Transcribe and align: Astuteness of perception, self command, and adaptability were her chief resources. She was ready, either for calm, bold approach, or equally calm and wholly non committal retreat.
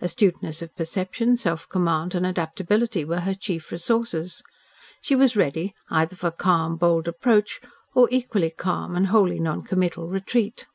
Astuteness 0.00 0.62
of 0.62 0.76
perception, 0.76 1.36
self 1.36 1.68
command, 1.68 2.14
and 2.14 2.24
adaptability 2.24 3.04
were 3.04 3.18
her 3.18 3.34
chief 3.34 3.72
resources. 3.72 4.40
She 5.00 5.16
was 5.16 5.34
ready, 5.34 5.74
either 5.90 6.14
for 6.14 6.30
calm, 6.30 6.76
bold 6.76 7.08
approach, 7.08 7.60
or 7.92 8.06
equally 8.12 8.50
calm 8.50 8.94
and 8.94 9.08
wholly 9.08 9.40
non 9.40 9.64
committal 9.64 10.06
retreat. 10.08 10.68